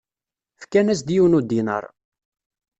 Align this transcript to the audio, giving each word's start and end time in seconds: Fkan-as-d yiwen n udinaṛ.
Fkan-as-d 0.61 1.09
yiwen 1.15 1.33
n 1.35 1.37
udinaṛ. 1.39 1.83